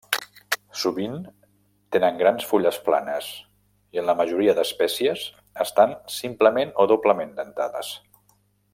Sovint 0.83 1.17
tenen 1.95 2.17
grans 2.21 2.47
fulles 2.53 2.79
planes 2.87 3.29
i 3.97 4.01
en 4.03 4.09
la 4.09 4.17
majoria 4.23 4.57
d'espècies 4.61 5.29
estan 5.67 5.97
simplement 6.19 6.77
o 6.85 6.91
doblement 6.95 7.39
dentades. 7.43 7.97